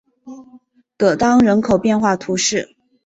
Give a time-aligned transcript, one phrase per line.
[0.97, 2.75] 戈当人口变化图示